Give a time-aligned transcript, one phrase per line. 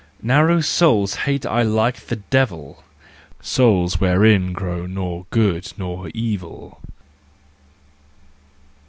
[0.23, 2.83] Narrow souls hate I like the devil,
[3.39, 6.81] Souls wherein grows nor good nor evil.